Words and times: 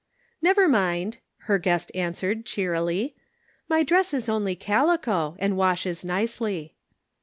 Never 0.41 0.67
mind," 0.67 1.19
her 1.41 1.59
guest 1.59 1.91
answered, 1.93 2.43
cheerily; 2.43 3.15
"my 3.69 3.83
dress 3.83 4.15
is 4.15 4.27
only 4.27 4.55
calico, 4.55 5.35
and 5.37 5.55
washes 5.55 6.03
nicely." 6.03 6.73